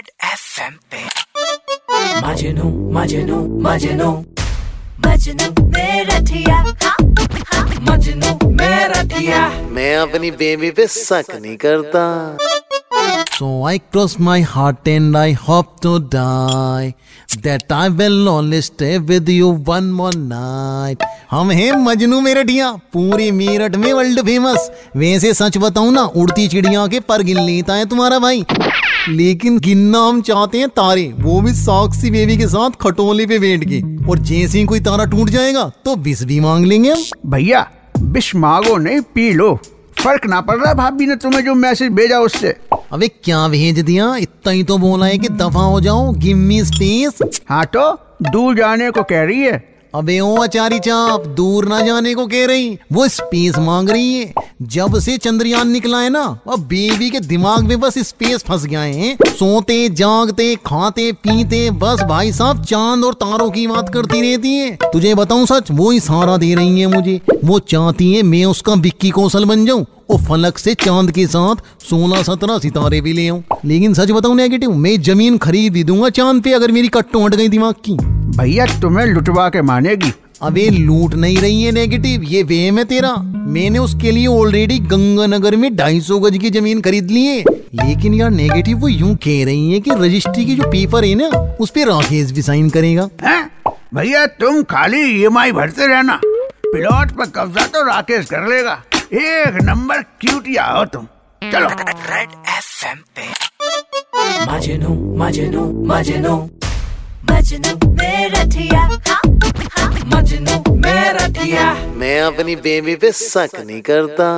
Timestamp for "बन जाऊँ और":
69.44-70.18